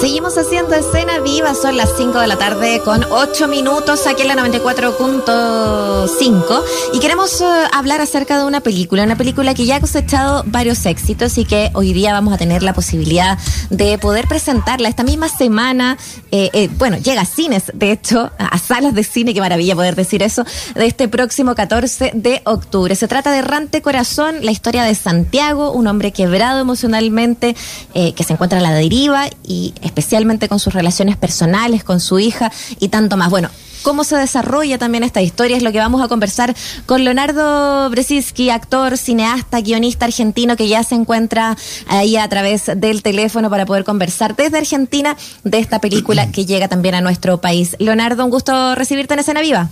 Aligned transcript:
Seguimos 0.00 0.38
haciendo 0.38 0.74
escena 0.74 1.18
viva, 1.18 1.54
son 1.56 1.76
las 1.76 1.90
5 1.96 2.20
de 2.20 2.28
la 2.28 2.36
tarde 2.36 2.80
con 2.84 3.04
8 3.10 3.48
minutos 3.48 4.06
aquí 4.06 4.22
en 4.22 4.28
la 4.28 4.36
94.5 4.36 6.62
y 6.94 7.00
queremos 7.00 7.40
uh, 7.40 7.44
hablar 7.72 8.00
acerca 8.00 8.38
de 8.38 8.44
una 8.44 8.60
película, 8.60 9.02
una 9.02 9.16
película 9.16 9.54
que 9.54 9.66
ya 9.66 9.74
ha 9.76 9.80
cosechado 9.80 10.44
varios 10.46 10.86
éxitos 10.86 11.36
y 11.36 11.44
que 11.44 11.72
hoy 11.74 11.92
día 11.92 12.12
vamos 12.12 12.32
a 12.32 12.38
tener 12.38 12.62
la 12.62 12.74
posibilidad 12.74 13.38
de 13.70 13.98
poder 13.98 14.28
presentarla 14.28 14.88
esta 14.88 15.02
misma 15.02 15.28
semana, 15.28 15.98
eh, 16.30 16.50
eh, 16.52 16.70
bueno, 16.78 16.98
llega 16.98 17.22
a 17.22 17.26
cines, 17.26 17.72
de 17.74 17.90
hecho, 17.90 18.30
a 18.38 18.56
salas 18.58 18.94
de 18.94 19.02
cine, 19.02 19.34
qué 19.34 19.40
maravilla 19.40 19.74
poder 19.74 19.96
decir 19.96 20.22
eso, 20.22 20.44
de 20.76 20.86
este 20.86 21.08
próximo 21.08 21.56
14 21.56 22.12
de 22.14 22.40
octubre. 22.44 22.94
Se 22.94 23.08
trata 23.08 23.32
de 23.32 23.38
Errante 23.38 23.82
Corazón, 23.82 24.36
la 24.42 24.52
historia 24.52 24.84
de 24.84 24.94
Santiago, 24.94 25.72
un 25.72 25.88
hombre 25.88 26.12
quebrado 26.12 26.60
emocionalmente, 26.60 27.56
eh, 27.94 28.12
que 28.12 28.22
se 28.22 28.34
encuentra 28.34 28.60
a 28.60 28.62
la 28.62 28.72
deriva 28.72 29.26
y 29.42 29.74
especialmente 29.88 30.48
con 30.48 30.60
sus 30.60 30.72
relaciones 30.72 31.16
personales, 31.16 31.82
con 31.82 32.00
su 32.00 32.18
hija 32.18 32.52
y 32.78 32.88
tanto 32.88 33.16
más. 33.16 33.30
Bueno, 33.30 33.50
cómo 33.82 34.04
se 34.04 34.16
desarrolla 34.16 34.78
también 34.78 35.04
esta 35.04 35.22
historia 35.22 35.56
es 35.56 35.62
lo 35.62 35.72
que 35.72 35.78
vamos 35.78 36.02
a 36.02 36.08
conversar 36.08 36.54
con 36.86 37.04
Leonardo 37.04 37.88
Brzezinski, 37.90 38.50
actor, 38.50 38.98
cineasta, 38.98 39.60
guionista 39.60 40.06
argentino 40.06 40.56
que 40.56 40.68
ya 40.68 40.82
se 40.82 40.94
encuentra 40.94 41.56
ahí 41.86 42.16
a 42.16 42.28
través 42.28 42.70
del 42.76 43.02
teléfono 43.02 43.50
para 43.50 43.66
poder 43.66 43.84
conversar 43.84 44.36
desde 44.36 44.58
Argentina 44.58 45.16
de 45.44 45.58
esta 45.58 45.80
película 45.80 46.30
que 46.32 46.46
llega 46.46 46.68
también 46.68 46.94
a 46.94 47.00
nuestro 47.00 47.40
país. 47.40 47.76
Leonardo, 47.78 48.24
un 48.24 48.30
gusto 48.30 48.74
recibirte 48.74 49.14
en 49.14 49.20
Escena 49.20 49.40
Viva. 49.40 49.68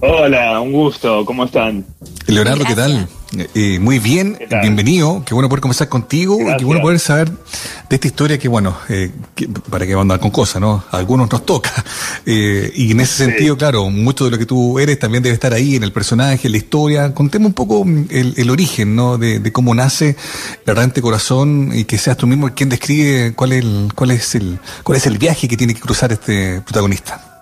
Hola, 0.00 0.60
un 0.60 0.72
gusto, 0.72 1.24
¿cómo 1.24 1.44
están? 1.44 1.86
Leonardo, 2.26 2.64
¿qué 2.64 2.74
tal? 2.74 3.08
Eh, 3.54 3.78
muy 3.78 3.98
bien, 3.98 4.38
bienvenido, 4.60 5.22
qué 5.24 5.32
bueno 5.32 5.48
poder 5.48 5.62
conversar 5.62 5.88
contigo 5.88 6.38
y 6.40 6.56
qué 6.58 6.64
bueno 6.64 6.82
poder 6.82 6.98
saber 6.98 7.30
de 7.30 7.96
esta 7.96 8.06
historia 8.06 8.38
que, 8.38 8.46
bueno, 8.46 8.76
eh, 8.90 9.10
para 9.70 9.86
que 9.86 9.94
vamos 9.94 10.02
a 10.02 10.14
andar 10.14 10.20
con 10.20 10.30
cosas, 10.30 10.60
¿no? 10.60 10.84
A 10.90 10.98
algunos 10.98 11.30
nos 11.30 11.44
toca. 11.44 11.70
Eh, 12.28 12.72
y 12.74 12.90
en 12.90 12.98
ese 12.98 13.24
sentido, 13.24 13.56
claro, 13.56 13.88
mucho 13.88 14.24
de 14.24 14.32
lo 14.32 14.38
que 14.38 14.46
tú 14.46 14.80
eres 14.80 14.98
también 14.98 15.22
debe 15.22 15.34
estar 15.34 15.54
ahí 15.54 15.76
en 15.76 15.84
el 15.84 15.92
personaje, 15.92 16.48
en 16.48 16.52
la 16.52 16.58
historia. 16.58 17.14
Contemos 17.14 17.46
un 17.46 17.52
poco 17.52 17.86
el, 18.10 18.50
origen, 18.50 18.96
¿no? 18.96 19.16
De, 19.16 19.52
cómo 19.52 19.72
nace 19.76 20.16
Errante 20.66 21.00
Corazón 21.00 21.70
y 21.72 21.84
que 21.84 21.98
seas 21.98 22.16
tú 22.16 22.26
mismo 22.26 22.52
quien 22.52 22.68
describe 22.68 23.32
cuál 23.34 23.52
es 23.52 23.64
el, 23.64 23.92
cuál 23.94 24.10
es 24.10 24.34
el, 24.34 24.58
cuál 24.82 24.98
es 24.98 25.06
el 25.06 25.18
viaje 25.18 25.46
que 25.46 25.56
tiene 25.56 25.72
que 25.72 25.80
cruzar 25.80 26.10
este 26.10 26.62
protagonista. 26.62 27.35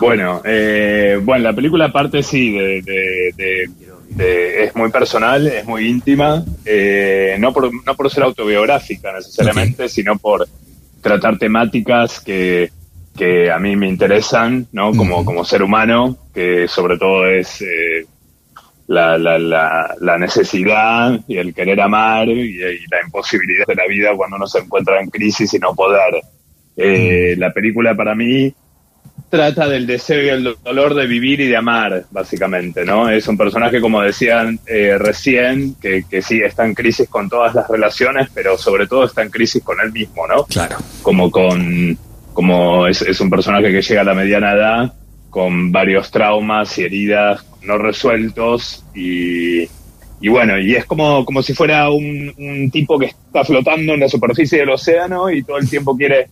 Bueno, 0.00 0.42
eh, 0.44 1.18
bueno, 1.22 1.44
la 1.44 1.52
película 1.52 1.90
parte 1.90 2.22
sí 2.22 2.52
de, 2.52 3.68
es 4.16 4.74
muy 4.74 4.90
personal, 4.90 5.46
es 5.46 5.64
muy 5.64 5.88
íntima, 5.88 6.44
eh, 6.64 7.36
no, 7.38 7.52
por, 7.52 7.70
no 7.72 7.94
por 7.94 8.10
ser 8.10 8.24
autobiográfica 8.24 9.12
necesariamente, 9.12 9.88
sino 9.88 10.16
por 10.18 10.46
tratar 11.00 11.38
temáticas 11.38 12.20
que, 12.20 12.70
que 13.16 13.50
a 13.50 13.58
mí 13.58 13.76
me 13.76 13.88
interesan, 13.88 14.66
¿no? 14.72 14.92
Como, 14.92 15.24
como 15.24 15.44
ser 15.44 15.62
humano, 15.62 16.16
que 16.34 16.68
sobre 16.68 16.98
todo 16.98 17.26
es 17.26 17.62
eh, 17.62 18.06
la, 18.88 19.18
la, 19.18 19.38
la, 20.00 20.18
necesidad 20.18 21.20
y 21.26 21.36
el 21.38 21.54
querer 21.54 21.80
amar 21.80 22.28
y, 22.28 22.58
la 22.58 23.02
imposibilidad 23.04 23.66
de 23.66 23.74
la 23.74 23.86
vida 23.86 24.10
cuando 24.16 24.36
uno 24.36 24.46
se 24.46 24.60
encuentra 24.60 25.00
en 25.00 25.10
crisis 25.10 25.52
y 25.54 25.58
no 25.58 25.74
poder. 25.74 26.22
Eh, 26.76 27.34
la 27.38 27.52
película 27.52 27.94
para 27.94 28.14
mí 28.14 28.52
trata 29.28 29.68
del 29.68 29.86
deseo 29.86 30.22
y 30.22 30.28
el 30.28 30.56
dolor 30.62 30.94
de 30.94 31.06
vivir 31.06 31.40
y 31.40 31.48
de 31.48 31.56
amar, 31.56 32.04
básicamente, 32.10 32.84
¿no? 32.84 33.08
Es 33.10 33.26
un 33.28 33.36
personaje, 33.36 33.80
como 33.80 34.00
decían 34.00 34.58
eh, 34.66 34.96
recién, 34.98 35.74
que, 35.80 36.04
que 36.08 36.22
sí 36.22 36.40
está 36.40 36.64
en 36.64 36.74
crisis 36.74 37.08
con 37.08 37.28
todas 37.28 37.54
las 37.54 37.68
relaciones, 37.68 38.28
pero 38.34 38.56
sobre 38.56 38.86
todo 38.86 39.04
está 39.04 39.22
en 39.22 39.30
crisis 39.30 39.62
con 39.62 39.80
él 39.80 39.92
mismo, 39.92 40.26
¿no? 40.26 40.44
Claro. 40.44 40.76
Como 41.02 41.30
con, 41.30 41.98
como 42.32 42.86
es, 42.86 43.02
es 43.02 43.20
un 43.20 43.30
personaje 43.30 43.72
que 43.72 43.82
llega 43.82 44.00
a 44.02 44.04
la 44.04 44.14
mediana 44.14 44.52
edad 44.52 44.92
con 45.30 45.70
varios 45.70 46.10
traumas 46.10 46.78
y 46.78 46.84
heridas 46.84 47.44
no 47.62 47.78
resueltos 47.78 48.84
y, 48.94 49.62
y 50.20 50.28
bueno, 50.28 50.58
y 50.58 50.74
es 50.74 50.86
como, 50.86 51.24
como 51.24 51.42
si 51.42 51.52
fuera 51.52 51.90
un, 51.90 52.32
un 52.38 52.70
tipo 52.70 52.98
que 52.98 53.06
está 53.06 53.44
flotando 53.44 53.94
en 53.94 54.00
la 54.00 54.08
superficie 54.08 54.60
del 54.60 54.70
océano 54.70 55.30
y 55.30 55.42
todo 55.42 55.58
el 55.58 55.68
tiempo 55.68 55.96
quiere 55.96 56.28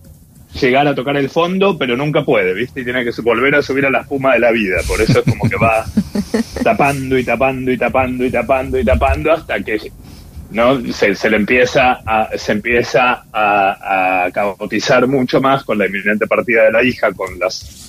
llegar 0.60 0.86
a 0.86 0.94
tocar 0.94 1.16
el 1.16 1.30
fondo, 1.30 1.76
pero 1.76 1.96
nunca 1.96 2.24
puede, 2.24 2.54
¿viste? 2.54 2.80
Y 2.80 2.84
tiene 2.84 3.04
que 3.04 3.10
volver 3.22 3.54
a 3.54 3.62
subir 3.62 3.86
a 3.86 3.90
la 3.90 4.00
espuma 4.00 4.34
de 4.34 4.40
la 4.40 4.52
vida. 4.52 4.76
Por 4.86 5.00
eso 5.00 5.20
es 5.20 5.24
como 5.24 5.48
que 5.48 5.56
va 5.56 5.84
tapando 6.62 7.18
y 7.18 7.24
tapando 7.24 7.70
y 7.72 7.78
tapando 7.78 8.24
y 8.24 8.30
tapando 8.30 8.78
y 8.78 8.84
tapando 8.84 9.32
hasta 9.32 9.60
que 9.60 9.92
no 10.50 10.80
se, 10.92 11.14
se 11.14 11.30
le 11.30 11.36
empieza 11.36 12.00
a, 12.06 12.28
se 12.36 12.52
empieza 12.52 13.24
a, 13.32 14.26
a 14.26 15.06
mucho 15.06 15.40
más 15.40 15.64
con 15.64 15.78
la 15.78 15.86
inminente 15.86 16.26
partida 16.26 16.64
de 16.64 16.72
la 16.72 16.84
hija, 16.84 17.12
con 17.12 17.38
las 17.38 17.82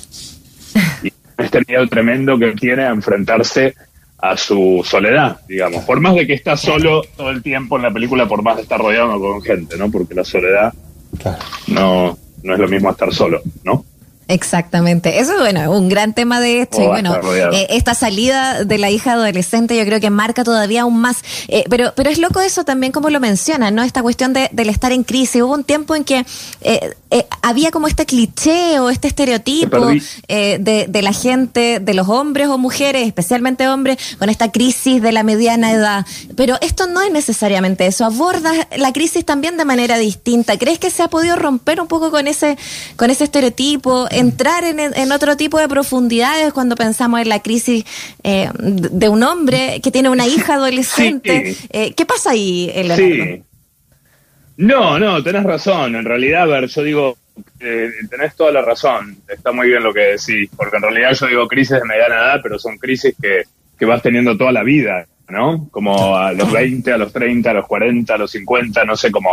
y 1.04 1.12
este 1.38 1.62
miedo 1.68 1.88
tremendo 1.88 2.38
que 2.40 2.54
tiene 2.54 2.84
a 2.84 2.90
enfrentarse 2.90 3.76
a 4.18 4.36
su 4.38 4.82
soledad, 4.84 5.42
digamos. 5.48 5.84
Por 5.84 6.00
más 6.00 6.16
de 6.16 6.26
que 6.26 6.34
está 6.34 6.58
solo 6.58 7.04
todo 7.16 7.30
el 7.30 7.44
tiempo 7.44 7.76
en 7.76 7.84
la 7.84 7.92
película, 7.92 8.28
por 8.28 8.42
más 8.42 8.56
de 8.56 8.64
estar 8.64 8.80
rodeado 8.80 9.20
con 9.20 9.42
gente, 9.42 9.78
¿no? 9.78 9.92
Porque 9.92 10.16
la 10.16 10.24
soledad 10.24 10.74
no 11.68 12.18
no 12.46 12.54
es 12.54 12.60
lo 12.60 12.68
mismo 12.68 12.90
estar 12.92 13.14
solo, 13.14 13.42
¿no? 13.64 13.84
Exactamente. 14.28 15.20
Eso, 15.20 15.38
bueno, 15.38 15.72
un 15.72 15.88
gran 15.88 16.14
tema 16.14 16.40
de 16.40 16.62
esto. 16.62 16.82
y 16.82 16.88
bueno, 16.88 17.16
eh, 17.34 17.68
esta 17.70 17.94
salida 17.94 18.64
de 18.64 18.78
la 18.78 18.90
hija 18.90 19.14
adolescente 19.14 19.78
yo 19.78 19.86
creo 19.86 20.00
que 20.00 20.10
marca 20.10 20.44
todavía 20.44 20.82
aún 20.82 21.00
más. 21.00 21.24
Eh, 21.48 21.64
pero, 21.70 21.94
pero 21.96 22.10
es 22.10 22.18
loco 22.18 22.42
eso 22.42 22.64
también, 22.64 22.92
como 22.92 23.10
lo 23.10 23.20
mencionan, 23.20 23.76
¿no? 23.76 23.84
Esta 23.84 24.02
cuestión 24.02 24.34
de, 24.34 24.50
del 24.52 24.70
estar 24.70 24.92
en 24.92 25.04
crisis. 25.04 25.42
Hubo 25.44 25.54
un 25.54 25.64
tiempo 25.64 25.96
en 25.96 26.04
que 26.04 26.26
eh, 26.62 26.96
había 27.42 27.72
como 27.72 27.88
este 27.88 28.06
cliché 28.06 28.80
o 28.80 28.90
este 28.90 29.08
estereotipo 29.08 29.88
de, 30.28 30.86
de 30.88 31.02
la 31.02 31.14
gente, 31.14 31.80
de 31.80 31.94
los 31.94 32.08
hombres 32.10 32.48
o 32.48 32.58
mujeres, 32.58 33.08
especialmente 33.08 33.68
hombres, 33.68 33.98
con 34.18 34.30
esta 34.30 34.52
crisis 34.52 35.02
de 35.02 35.12
la 35.12 35.24
mediana 35.24 35.72
edad. 35.72 36.06
Pero 36.36 36.58
esto 36.62 36.88
no 36.88 37.02
es 37.02 37.12
necesariamente 37.12 37.86
eso. 37.88 38.06
Aborda 38.06 38.52
la 38.78 38.92
crisis 38.94 39.26
también 39.26 39.58
de 39.58 39.66
manera 39.66 39.98
distinta. 39.98 40.58
¿Crees 40.58 40.80
que 40.80 40.90
se 40.90 41.04
ha 41.04 41.08
podido 41.08 41.36
romper 41.36 41.80
un 41.80 41.88
poco 41.88 42.12
con 42.12 42.28
ese, 42.28 42.58
con 42.96 43.10
ese 43.10 43.24
estereotipo? 43.24 44.08
entrar 44.12 44.64
en, 44.64 45.12
otro 45.12 45.38
tipo 45.38 45.60
de 45.60 45.68
profundidades 45.68 46.54
cuando 46.54 46.76
pensamos 46.76 47.22
en 47.22 47.30
la 47.30 47.42
crisis 47.42 47.86
eh, 48.24 48.50
de 48.58 49.10
un 49.10 49.24
hombre 49.24 49.80
que 49.82 49.92
tiene 49.92 50.10
una 50.10 50.28
hija 50.28 50.54
adolescente. 50.56 51.56
Eh, 51.70 51.94
¿Qué 51.94 52.06
pasa 52.06 52.32
ahí, 52.32 52.72
Sí. 52.96 53.44
No, 54.58 54.98
no, 55.00 55.22
tenés 55.24 55.44
razón. 55.44 55.96
En 55.96 56.06
realidad, 56.06 56.44
a 56.44 56.46
ver, 56.46 56.68
yo 56.68 56.84
digo, 56.84 57.18
eh, 57.60 57.90
tenés 58.10 58.36
toda 58.36 58.52
la 58.52 58.62
razón. 58.62 59.18
Está 59.28 59.52
muy 59.52 59.68
bien 59.68 59.84
lo 59.84 59.94
que 59.94 60.18
decís, 60.18 60.50
porque 60.56 60.78
en 60.78 60.84
realidad 60.84 61.14
yo 61.14 61.28
digo 61.28 61.48
crisis 61.48 61.78
de 61.80 61.86
mediana 61.86 62.16
edad, 62.16 62.40
pero 62.42 62.58
son 62.58 62.78
crisis 62.78 63.16
que, 63.22 63.44
que 63.78 63.86
vas 63.86 64.02
teniendo 64.02 64.38
toda 64.38 64.52
la 64.52 64.64
vida, 64.64 65.06
¿no? 65.30 65.68
Como 65.72 66.16
a 66.16 66.32
los 66.32 66.52
20, 66.52 66.92
a 66.92 66.98
los 66.98 67.12
30, 67.12 67.52
a 67.52 67.54
los 67.54 67.68
40, 67.68 68.14
a 68.14 68.18
los 68.18 68.32
50, 68.32 68.86
no 68.86 68.96
sé 68.96 69.12
cómo, 69.12 69.30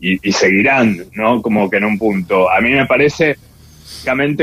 y, 0.00 0.28
y 0.28 0.32
seguirán, 0.32 1.04
¿no? 1.14 1.40
Como 1.40 1.70
que 1.70 1.76
en 1.76 1.84
un 1.84 1.98
punto. 1.98 2.50
A 2.50 2.60
mí 2.60 2.70
me 2.70 2.86
parece 2.86 3.36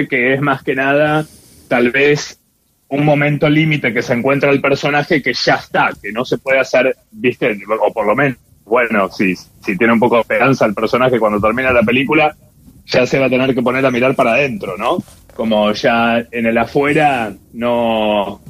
que 0.10 0.34
es 0.34 0.42
más 0.42 0.62
que 0.64 0.76
nada 0.76 1.26
tal 1.68 1.92
vez 1.92 2.40
un 2.90 3.06
momento 3.06 3.50
límite 3.50 3.94
que 3.94 4.02
se 4.02 4.14
encuentra 4.14 4.52
el 4.52 4.62
personaje 4.62 5.22
que 5.22 5.34
ya 5.34 5.56
está, 5.56 5.90
que 6.00 6.12
no 6.12 6.24
se 6.26 6.38
puede 6.38 6.60
hacer, 6.60 6.96
viste, 7.12 7.58
o 7.82 7.92
por 7.92 8.06
lo 8.06 8.16
menos, 8.16 8.38
bueno, 8.66 9.10
si, 9.10 9.36
si 9.36 9.78
tiene 9.78 9.94
un 9.94 10.00
poco 10.00 10.16
de 10.16 10.22
esperanza 10.22 10.66
el 10.66 10.74
personaje 10.74 11.20
cuando 11.20 11.40
termina 11.40 11.72
la 11.72 11.84
película, 11.84 12.36
ya 12.86 13.06
se 13.06 13.20
va 13.20 13.28
a 13.28 13.30
tener 13.30 13.54
que 13.54 13.62
poner 13.62 13.86
a 13.86 13.92
mirar 13.92 14.16
para 14.16 14.34
adentro, 14.34 14.78
¿no? 14.78 14.98
Como 15.36 15.72
ya 15.74 16.26
en 16.32 16.46
el 16.46 16.58
afuera 16.58 17.34
no, 17.54 18.42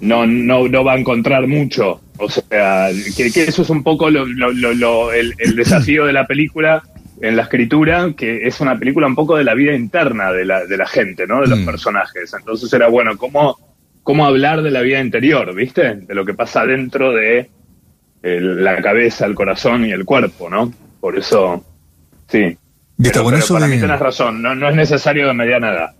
no, 0.00 0.26
no, 0.26 0.68
no 0.68 0.84
va 0.84 0.94
a 0.94 0.98
encontrar 0.98 1.46
mucho. 1.46 2.00
O 2.18 2.28
sea, 2.28 2.88
que, 3.16 3.26
eso 3.26 3.62
es 3.62 3.70
un 3.70 3.82
poco 3.82 4.10
lo, 4.10 5.12
el, 5.12 5.34
el 5.38 5.56
desafío 5.56 6.06
de 6.06 6.12
la 6.12 6.26
película 6.26 6.82
en 7.20 7.36
la 7.36 7.42
escritura, 7.42 8.12
que 8.16 8.46
es 8.46 8.60
una 8.60 8.78
película 8.78 9.06
un 9.06 9.14
poco 9.14 9.36
de 9.36 9.44
la 9.44 9.54
vida 9.54 9.74
interna 9.74 10.32
de 10.32 10.44
la, 10.44 10.66
de 10.66 10.76
la 10.76 10.86
gente, 10.86 11.26
¿no? 11.26 11.40
De 11.40 11.48
los 11.48 11.60
mm. 11.60 11.64
personajes. 11.66 12.34
Entonces 12.34 12.72
era 12.72 12.88
bueno, 12.88 13.16
¿cómo, 13.16 13.58
cómo 14.02 14.26
hablar 14.26 14.62
de 14.62 14.70
la 14.70 14.82
vida 14.82 15.00
interior, 15.00 15.54
¿viste? 15.54 15.94
De 15.94 16.14
lo 16.14 16.24
que 16.24 16.34
pasa 16.34 16.66
dentro 16.66 17.12
de 17.12 17.50
la 18.40 18.80
cabeza, 18.82 19.26
el 19.26 19.34
corazón 19.34 19.84
y 19.84 19.92
el 19.92 20.04
cuerpo, 20.04 20.50
¿no? 20.50 20.72
Por 21.00 21.18
eso, 21.18 21.64
sí. 22.28 22.56
Pero, 23.00 23.24
para 23.24 23.66
mí 23.66 23.78
tenés 23.78 24.00
razón, 24.00 24.40
no, 24.42 24.54
no 24.54 24.68
es 24.68 24.74
necesario 24.74 25.26
de 25.26 25.34
mediana 25.34 25.70
edad. 25.70 25.94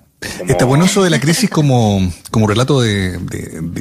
Está 0.49 0.64
bueno 0.64 0.84
eso 0.84 1.02
de 1.02 1.11
la 1.11 1.20
crisis 1.20 1.50
como, 1.50 2.00
como 2.31 2.46
relato 2.46 2.81
de, 2.81 3.19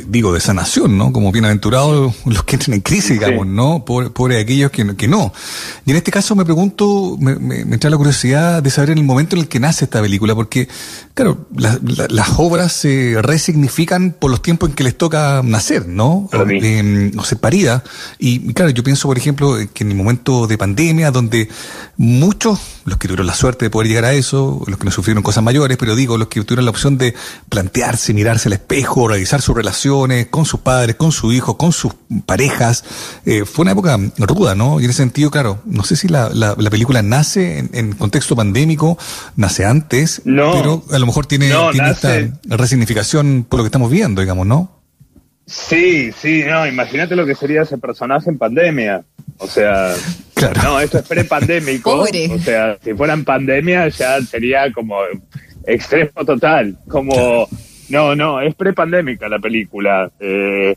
digo, 0.07 0.33
de 0.33 0.39
sanación, 0.39 0.97
¿no? 0.97 1.11
Como 1.11 1.31
bienaventurados 1.31 2.15
los 2.25 2.43
que 2.43 2.55
entran 2.55 2.75
en 2.75 2.81
crisis, 2.81 3.11
digamos, 3.11 3.47
¿no? 3.47 3.85
Por, 3.85 4.13
por 4.13 4.31
aquellos 4.31 4.71
que, 4.71 4.95
que 4.95 5.07
no. 5.07 5.33
Y 5.85 5.91
en 5.91 5.97
este 5.97 6.11
caso 6.11 6.35
me 6.35 6.45
pregunto, 6.45 7.17
me, 7.19 7.35
me, 7.35 7.65
me, 7.65 7.77
trae 7.77 7.91
la 7.91 7.97
curiosidad 7.97 8.63
de 8.63 8.69
saber 8.69 8.91
en 8.91 8.99
el 8.99 9.03
momento 9.03 9.35
en 9.35 9.43
el 9.43 9.47
que 9.47 9.59
nace 9.59 9.85
esta 9.85 10.01
película, 10.01 10.35
porque, 10.35 10.67
claro, 11.13 11.47
las 11.55 12.29
obras 12.37 12.73
se 12.73 13.17
resignifican 13.21 14.11
por 14.11 14.31
los 14.31 14.41
tiempos 14.41 14.69
en 14.69 14.75
que 14.75 14.83
les 14.83 14.97
toca 14.97 15.41
nacer, 15.43 15.87
¿no? 15.87 16.29
O, 16.31 16.45
eh, 16.49 17.11
o 17.17 17.23
ser 17.23 17.39
parida. 17.39 17.83
Y, 18.19 18.53
claro, 18.53 18.71
yo 18.71 18.83
pienso, 18.83 19.07
por 19.07 19.17
ejemplo, 19.17 19.57
que 19.73 19.83
en 19.83 19.91
el 19.91 19.97
momento 19.97 20.47
de 20.47 20.57
pandemia, 20.57 21.11
donde 21.11 21.49
muchos, 21.97 22.59
los 22.85 22.97
que 22.97 23.07
tuvieron 23.07 23.27
la 23.27 23.35
suerte 23.35 23.65
de 23.65 23.69
poder 23.69 23.87
llegar 23.87 24.05
a 24.05 24.13
eso, 24.13 24.63
los 24.67 24.77
que 24.77 24.85
no 24.85 24.91
sufrieron 24.91 25.23
cosas 25.23 25.43
mayores, 25.43 25.77
pero 25.77 25.95
digo, 25.95 26.17
los 26.17 26.27
que 26.27 26.34
tuvieron 26.43 26.65
la 26.65 26.71
opción 26.71 26.97
de 26.97 27.13
plantearse, 27.49 28.13
mirarse 28.13 28.49
al 28.49 28.53
espejo, 28.53 29.07
revisar 29.07 29.41
sus 29.41 29.55
relaciones 29.55 30.27
con 30.27 30.45
sus 30.45 30.59
padres, 30.59 30.95
con 30.95 31.11
su 31.11 31.31
hijo, 31.31 31.57
con 31.57 31.71
sus 31.71 31.93
parejas. 32.25 32.83
Eh, 33.25 33.45
fue 33.45 33.63
una 33.63 33.71
época 33.71 33.97
ruda, 34.17 34.55
¿no? 34.55 34.79
Y 34.79 34.85
en 34.85 34.89
ese 34.89 35.03
sentido, 35.03 35.31
claro, 35.31 35.61
no 35.65 35.83
sé 35.83 35.95
si 35.95 36.07
la, 36.07 36.29
la, 36.29 36.55
película 36.69 37.01
nace 37.01 37.59
en, 37.71 37.93
contexto 37.93 38.35
pandémico, 38.35 38.97
nace 39.35 39.65
antes, 39.65 40.21
pero 40.25 40.83
a 40.91 40.99
lo 40.99 41.05
mejor 41.05 41.25
tiene, 41.25 41.51
tiene 41.71 41.91
esta 41.91 42.15
resignificación 42.43 43.45
por 43.47 43.59
lo 43.59 43.63
que 43.63 43.67
estamos 43.67 43.89
viendo, 43.89 44.21
digamos, 44.21 44.45
¿no? 44.45 44.75
Sí, 45.45 46.11
sí, 46.11 46.43
no, 46.45 46.65
imagínate 46.65 47.15
lo 47.15 47.25
que 47.25 47.35
sería 47.35 47.61
ese 47.61 47.77
personaje 47.77 48.29
en 48.29 48.37
pandemia. 48.37 49.03
O 49.37 49.47
sea, 49.47 49.93
no, 50.63 50.79
esto 50.79 50.99
es 50.99 51.07
pre-pandémico. 51.07 52.05
O 52.05 52.39
sea, 52.39 52.77
si 52.83 52.93
fuera 52.93 53.13
en 53.13 53.25
pandemia 53.25 53.87
ya 53.89 54.21
sería 54.21 54.71
como 54.71 54.97
extremo 55.65 56.25
total. 56.25 56.77
Como, 56.87 57.47
no, 57.89 58.15
no, 58.15 58.41
es 58.41 58.55
prepandémica 58.55 59.29
la 59.29 59.39
película. 59.39 60.11
Eh, 60.19 60.75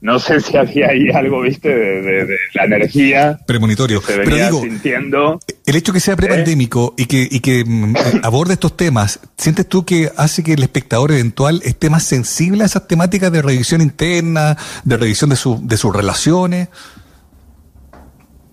no 0.00 0.18
sé 0.18 0.40
si 0.40 0.56
había 0.56 0.88
ahí 0.88 1.10
algo, 1.10 1.40
viste, 1.40 1.68
de, 1.68 2.36
la 2.54 2.64
energía. 2.64 3.40
Premonitorio. 3.46 4.00
Que 4.00 4.12
se 4.12 4.18
venía 4.18 4.52
sintiendo. 4.52 5.40
El 5.64 5.76
hecho 5.76 5.92
que 5.92 6.00
sea 6.00 6.14
prepandémico 6.16 6.94
y 6.96 7.06
que, 7.06 7.26
y 7.28 7.40
que 7.40 7.64
mm, 7.64 7.96
eh, 7.96 8.00
aborde 8.22 8.54
estos 8.54 8.76
temas, 8.76 9.20
¿sientes 9.36 9.66
tú 9.68 9.84
que 9.84 10.10
hace 10.16 10.44
que 10.44 10.52
el 10.52 10.62
espectador 10.62 11.12
eventual 11.12 11.62
esté 11.64 11.90
más 11.90 12.04
sensible 12.04 12.62
a 12.62 12.66
esas 12.66 12.86
temáticas 12.86 13.32
de 13.32 13.42
revisión 13.42 13.80
interna, 13.80 14.56
de 14.84 14.96
revisión 14.96 15.30
de, 15.30 15.36
su, 15.36 15.66
de 15.66 15.76
sus 15.76 15.94
relaciones? 15.94 16.68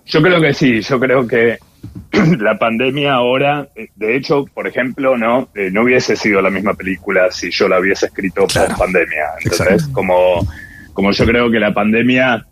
Yo 0.06 0.21
creo 0.21 0.42
que 0.42 0.54
sí, 0.54 0.81
yo 0.81 1.00
creo 1.00 1.27
que 1.27 1.57
la 2.39 2.57
pandemia 2.57 3.13
ahora, 3.13 3.69
eh, 3.75 3.88
de 3.95 4.15
hecho, 4.15 4.45
por 4.53 4.68
ejemplo, 4.68 5.18
no 5.18 5.50
eh, 5.56 5.69
no 5.71 5.83
hubiese 5.83 6.15
sido 6.15 6.41
la 6.41 6.50
misma 6.50 6.74
película 6.74 7.31
si 7.31 7.50
yo 7.51 7.68
la 7.68 7.80
hubiese 7.80 8.07
escrito 8.07 8.47
por 8.47 8.77
pandemia. 8.77 9.25
Entonces, 9.44 9.88
como, 9.88 10.45
como 10.94 11.12
yo 11.12 11.25
creo 11.25 11.50
que 11.50 11.59
la 11.59 11.74
pandemia, 11.74 12.45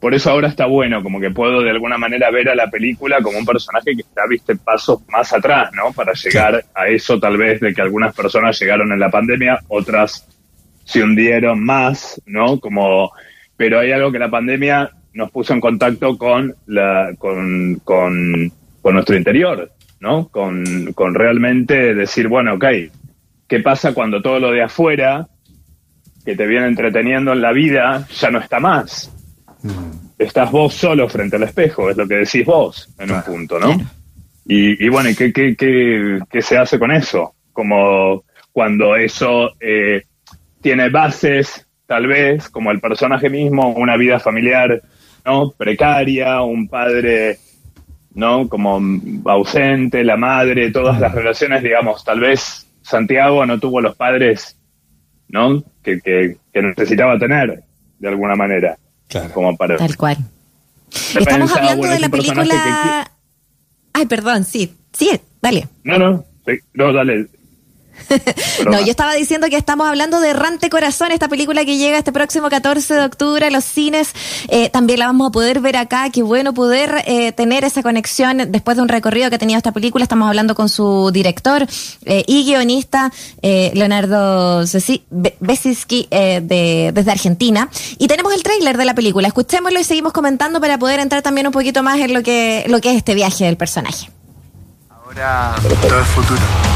por 0.00 0.14
eso 0.14 0.30
ahora 0.30 0.48
está 0.48 0.66
bueno, 0.66 1.02
como 1.02 1.20
que 1.20 1.30
puedo 1.30 1.62
de 1.62 1.70
alguna 1.70 1.98
manera 1.98 2.30
ver 2.30 2.48
a 2.48 2.54
la 2.54 2.70
película 2.70 3.20
como 3.22 3.38
un 3.38 3.46
personaje 3.46 3.94
que 3.94 4.02
está, 4.02 4.26
viste, 4.28 4.56
pasos 4.56 5.00
más 5.08 5.32
atrás, 5.32 5.70
¿no? 5.72 5.92
Para 5.92 6.12
llegar 6.12 6.64
a 6.74 6.88
eso 6.88 7.18
tal 7.18 7.36
vez 7.36 7.60
de 7.60 7.74
que 7.74 7.82
algunas 7.82 8.14
personas 8.14 8.58
llegaron 8.58 8.92
en 8.92 9.00
la 9.00 9.10
pandemia, 9.10 9.60
otras 9.68 10.26
se 10.84 11.02
hundieron 11.02 11.64
más, 11.64 12.22
¿no? 12.26 12.60
Como, 12.60 13.10
pero 13.56 13.80
hay 13.80 13.90
algo 13.90 14.12
que 14.12 14.20
la 14.20 14.30
pandemia 14.30 14.92
nos 15.16 15.30
puso 15.30 15.54
en 15.54 15.60
contacto 15.60 16.16
con, 16.18 16.54
la, 16.66 17.14
con, 17.18 17.80
con, 17.82 18.52
nuestro 18.84 19.16
interior, 19.16 19.72
¿no? 19.98 20.28
Con, 20.28 20.92
con 20.92 21.14
realmente 21.14 21.94
decir, 21.94 22.28
bueno, 22.28 22.54
ok, 22.54 22.64
¿qué 23.48 23.60
pasa 23.60 23.94
cuando 23.94 24.22
todo 24.22 24.38
lo 24.38 24.52
de 24.52 24.62
afuera 24.62 25.26
que 26.24 26.36
te 26.36 26.46
viene 26.46 26.66
entreteniendo 26.66 27.32
en 27.32 27.40
la 27.40 27.52
vida 27.52 28.06
ya 28.14 28.30
no 28.30 28.38
está 28.38 28.60
más? 28.60 29.10
Mm. 29.62 30.12
Estás 30.18 30.50
vos 30.52 30.74
solo 30.74 31.08
frente 31.08 31.36
al 31.36 31.44
espejo, 31.44 31.90
es 31.90 31.96
lo 31.96 32.06
que 32.06 32.16
decís 32.16 32.44
vos 32.44 32.94
en 32.98 33.10
un 33.10 33.22
punto, 33.22 33.58
¿no? 33.58 33.72
Y, 34.46 34.84
y 34.84 34.88
bueno, 34.88 35.10
¿qué, 35.16 35.32
qué, 35.32 35.56
qué, 35.56 36.20
qué 36.30 36.42
se 36.42 36.58
hace 36.58 36.78
con 36.78 36.92
eso? 36.92 37.34
Como 37.52 38.22
cuando 38.52 38.94
eso 38.96 39.50
eh, 39.60 40.04
tiene 40.60 40.90
bases, 40.90 41.66
tal 41.86 42.06
vez, 42.06 42.48
como 42.50 42.70
el 42.70 42.80
personaje 42.80 43.30
mismo, 43.30 43.72
una 43.72 43.96
vida 43.96 44.20
familiar 44.20 44.82
¿no? 45.26 45.50
Precaria, 45.50 46.40
un 46.42 46.68
padre, 46.68 47.38
¿no? 48.14 48.48
Como 48.48 48.80
ausente, 49.26 50.04
la 50.04 50.16
madre, 50.16 50.70
todas 50.70 51.00
las 51.00 51.12
relaciones, 51.12 51.62
digamos, 51.62 52.04
tal 52.04 52.20
vez 52.20 52.66
Santiago 52.80 53.44
no 53.44 53.58
tuvo 53.58 53.80
los 53.80 53.96
padres, 53.96 54.56
¿no? 55.28 55.62
Que, 55.82 56.00
que, 56.00 56.38
necesitaba 56.62 57.18
tener, 57.18 57.62
de 57.98 58.08
alguna 58.08 58.36
manera. 58.36 58.78
Claro. 59.08 59.34
Como 59.34 59.56
para... 59.56 59.76
Tal 59.76 59.96
cual. 59.96 60.16
Estamos 61.18 61.54
hablando 61.54 61.86
de 61.88 61.98
la 61.98 62.08
película... 62.08 63.10
Ay, 63.92 64.06
perdón, 64.06 64.44
sí, 64.44 64.74
sí, 64.92 65.10
dale. 65.42 65.68
No, 65.82 65.98
no, 65.98 66.24
no, 66.74 66.92
dale, 66.92 67.26
no, 68.64 68.80
yo 68.80 68.90
estaba 68.90 69.14
diciendo 69.14 69.48
que 69.48 69.56
estamos 69.56 69.88
hablando 69.88 70.20
de 70.20 70.30
Errante 70.30 70.70
Corazón, 70.70 71.10
esta 71.12 71.28
película 71.28 71.64
que 71.64 71.76
llega 71.76 71.98
este 71.98 72.12
próximo 72.12 72.48
14 72.48 72.94
de 72.94 73.04
octubre 73.04 73.46
a 73.46 73.50
los 73.50 73.64
cines. 73.64 74.12
Eh, 74.48 74.70
también 74.70 75.00
la 75.00 75.06
vamos 75.06 75.28
a 75.28 75.32
poder 75.32 75.60
ver 75.60 75.76
acá. 75.76 76.08
Qué 76.10 76.22
bueno 76.22 76.54
poder 76.54 77.02
eh, 77.06 77.32
tener 77.32 77.64
esa 77.64 77.82
conexión 77.82 78.50
después 78.50 78.76
de 78.76 78.82
un 78.82 78.88
recorrido 78.88 79.28
que 79.30 79.36
ha 79.36 79.38
tenido 79.38 79.56
esta 79.58 79.72
película. 79.72 80.02
Estamos 80.02 80.28
hablando 80.28 80.54
con 80.54 80.68
su 80.68 81.10
director 81.12 81.66
eh, 82.04 82.24
y 82.26 82.44
guionista, 82.44 83.12
Leonardo 83.42 84.64
Besinski, 85.40 86.08
de, 86.10 86.90
desde 86.94 87.10
Argentina. 87.10 87.68
Y 87.98 88.08
tenemos 88.08 88.32
el 88.34 88.42
tráiler 88.42 88.76
de 88.76 88.84
la 88.84 88.94
película. 88.94 89.28
Escuchémoslo 89.28 89.80
y 89.80 89.84
seguimos 89.84 90.12
comentando 90.12 90.60
para 90.60 90.78
poder 90.78 91.00
entrar 91.00 91.22
también 91.22 91.46
un 91.46 91.52
poquito 91.52 91.82
más 91.82 91.98
en 91.98 92.12
lo 92.12 92.22
que, 92.22 92.64
lo 92.68 92.80
que 92.80 92.90
es 92.90 92.96
este 92.96 93.14
viaje 93.14 93.44
del 93.44 93.56
personaje. 93.56 94.10
Ahora 94.90 95.54
todo 95.80 96.00
es 96.00 96.06
futuro. 96.08 96.75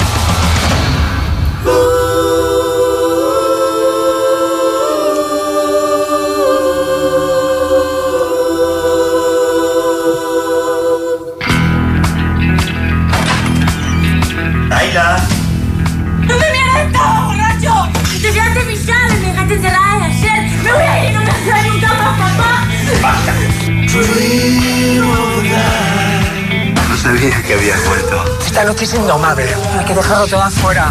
Sabía 27.01 27.43
que 27.43 27.55
habías 27.55 27.87
vuelto. 27.87 28.39
Esta 28.47 28.65
noche 28.65 28.85
es 28.85 28.95
indomable. 28.95 29.45
Hay 29.79 29.85
que 29.85 29.95
dejarlo 29.95 30.27
todo 30.27 30.43
afuera. 30.43 30.91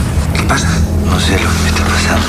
¿Qué 0.49 0.55
pasa? 0.55 0.67
No 1.05 1.19
sé 1.19 1.33
lo 1.33 1.47
que 1.47 1.59
me 1.59 1.69
está 1.69 1.83
pasando. 1.83 2.25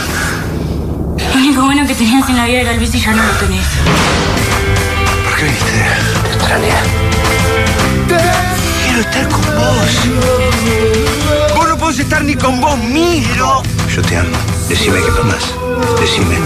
Lo 1.33 1.39
único 1.41 1.63
bueno 1.63 1.87
que 1.87 1.95
tenías 1.95 2.29
en 2.29 2.37
la 2.37 2.45
vida 2.45 2.61
era 2.61 2.73
el 2.73 2.79
bici 2.79 2.99
y 2.99 3.01
ya 3.01 3.15
no 3.15 3.23
lo 3.23 3.33
tenés. 3.33 3.65
¿Por 5.25 5.37
qué 5.37 5.45
viniste? 5.45 5.73
Te 6.23 6.29
extrañé. 6.35 6.69
Quiero 8.85 9.01
estar 9.01 9.27
con 9.27 9.41
vos. 9.41 10.00
Vos 11.57 11.69
no 11.71 11.79
podés 11.79 12.00
estar 12.00 12.23
ni 12.23 12.35
con 12.35 12.61
vos 12.61 12.77
mismo. 12.77 13.62
Yo 13.89 14.03
te 14.03 14.19
amo. 14.19 14.37
Decime 14.69 15.00
qué 15.00 15.23
más. 15.23 15.55
Decime. 15.99 16.37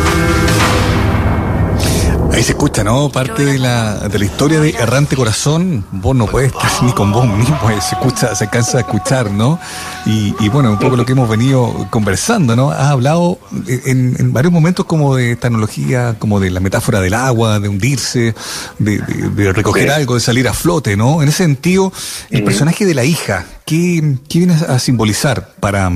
Ahí 2.35 2.43
se 2.43 2.50
escucha, 2.50 2.83
¿no? 2.83 3.11
Parte 3.11 3.45
de 3.45 3.61
la, 3.61 4.09
de 4.09 4.19
la 4.19 4.25
historia 4.25 4.59
de 4.59 4.71
Errante 4.71 5.14
Corazón, 5.14 5.85
vos 5.93 6.17
no 6.17 6.26
puedes 6.26 6.53
estar 6.53 6.69
ni 6.83 6.93
con 6.93 7.12
vos 7.12 7.29
mismo, 7.29 7.57
se 7.81 7.95
escucha, 7.95 8.35
se 8.35 8.49
cansa 8.50 8.79
de 8.79 8.81
escuchar, 8.81 9.31
¿no? 9.31 9.61
Y, 10.05 10.35
y 10.41 10.49
bueno, 10.49 10.73
un 10.73 10.81
poco 10.81 10.97
lo 10.97 11.07
que 11.07 11.12
hemos 11.12 11.29
venido 11.29 11.87
conversando, 11.91 12.57
¿no? 12.57 12.73
Has 12.73 12.88
hablado 12.88 13.38
en, 13.69 14.17
en, 14.19 14.33
varios 14.33 14.53
momentos 14.53 14.85
como 14.85 15.14
de 15.14 15.37
tecnología, 15.37 16.17
como 16.19 16.41
de 16.41 16.50
la 16.50 16.59
metáfora 16.59 17.00
del 17.00 17.14
agua, 17.14 17.61
de 17.61 17.69
hundirse, 17.69 18.35
de, 18.81 18.99
de, 18.99 19.53
recoger 19.53 19.93
algo, 19.93 20.14
de 20.14 20.21
salir 20.21 20.49
a 20.49 20.55
flote, 20.55 20.97
¿no? 20.97 21.23
En 21.23 21.29
ese 21.29 21.45
sentido, 21.45 21.93
el 22.31 22.43
personaje 22.43 22.85
de 22.85 22.95
la 22.95 23.05
hija, 23.05 23.47
¿qué, 23.64 24.16
qué 24.28 24.38
viene 24.38 24.54
a 24.54 24.78
simbolizar 24.78 25.54
para, 25.61 25.90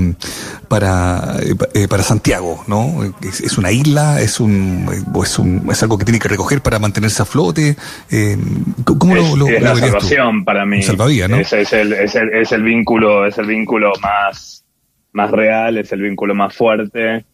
para, 0.68 1.36
eh, 1.74 1.88
para 1.88 2.02
Santiago, 2.02 2.64
¿no? 2.66 3.14
¿Es, 3.22 3.58
una 3.58 3.70
isla? 3.70 4.20
¿Es 4.20 4.40
un, 4.40 4.88
es 5.22 5.38
un, 5.38 5.68
es 5.70 5.82
algo 5.82 5.98
que 5.98 6.04
tiene 6.04 6.18
que 6.18 6.28
recoger 6.28 6.60
para 6.62 6.78
mantenerse 6.78 7.22
a 7.22 7.24
flote? 7.24 7.76
Eh, 8.10 8.36
¿Cómo 8.84 9.16
es, 9.16 9.34
lo, 9.34 9.48
es 9.48 9.62
la 9.62 9.76
salvación 9.76 10.44
para 10.44 10.64
mí. 10.64 10.82
Salvavía, 10.82 11.28
¿no? 11.28 11.36
Es, 11.36 11.52
es, 11.52 11.72
el, 11.72 11.92
es, 11.92 12.14
el, 12.14 12.34
es 12.34 12.52
el 12.52 12.62
vínculo, 12.62 13.26
es 13.26 13.36
el 13.38 13.46
vínculo 13.46 13.92
más, 14.02 14.64
más 15.12 15.30
real, 15.30 15.78
es 15.78 15.92
el 15.92 16.02
vínculo 16.02 16.34
más 16.34 16.54
fuerte. 16.56 17.24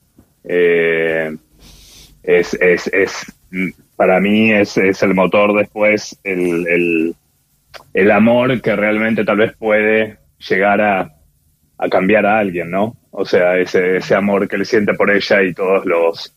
Eh, 0.45 1.37
es, 2.23 2.55
es, 2.55 2.87
es, 2.89 3.33
para 3.97 4.19
mí 4.21 4.53
es, 4.53 4.77
es 4.77 5.03
el 5.03 5.15
motor 5.15 5.55
después, 5.57 6.19
el, 6.25 6.67
el, 6.67 7.15
el 7.93 8.11
amor 8.11 8.61
que 8.61 8.75
realmente 8.75 9.25
tal 9.25 9.37
vez 9.39 9.53
puede 9.57 10.24
llegar 10.39 10.81
a, 10.81 11.13
a 11.79 11.89
cambiar 11.89 12.27
a 12.27 12.39
alguien, 12.39 12.71
¿no? 12.71 12.97
O 13.11 13.25
sea, 13.25 13.57
ese, 13.59 13.99
ese 13.99 14.15
amor 14.15 14.49
que 14.49 14.59
le 14.59 14.65
siente 14.65 14.95
por 14.95 15.11
ella 15.11 15.43
y 15.43 15.55
todos 15.55 15.85
los, 15.87 16.37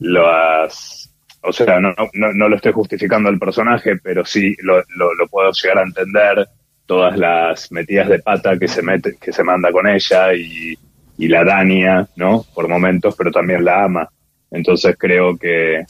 las, 0.00 1.14
o 1.42 1.52
sea, 1.52 1.80
no, 1.80 1.94
no, 2.14 2.32
no 2.32 2.48
lo 2.48 2.56
estoy 2.56 2.72
justificando 2.72 3.28
el 3.28 3.38
personaje, 3.38 3.96
pero 4.02 4.24
sí 4.24 4.54
lo, 4.62 4.78
lo, 4.96 5.14
lo, 5.14 5.28
puedo 5.28 5.52
llegar 5.52 5.78
a 5.78 5.82
entender 5.82 6.48
todas 6.86 7.16
las 7.16 7.70
metidas 7.72 8.08
de 8.08 8.18
pata 8.18 8.58
que 8.58 8.68
se 8.68 8.82
mete, 8.82 9.16
que 9.20 9.32
se 9.32 9.44
manda 9.44 9.70
con 9.70 9.86
ella 9.86 10.34
y, 10.34 10.74
y 11.18 11.28
la 11.28 11.44
daña, 11.44 12.06
¿no? 12.16 12.44
Por 12.54 12.68
momentos, 12.68 13.14
pero 13.16 13.30
también 13.30 13.64
la 13.64 13.84
ama. 13.84 14.08
Entonces 14.50 14.96
creo 14.98 15.36
que, 15.36 15.84